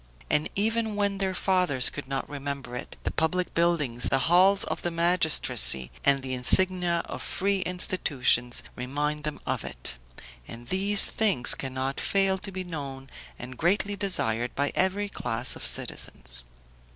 [0.31, 4.81] And even when their fathers could not remember it, the public buildings, the halls of
[4.81, 9.99] the magistracy, and the insignia of free institutions, remind them of it;
[10.47, 15.63] and these things cannot fail to be known and greatly desired by every class of
[15.63, 16.45] citizens.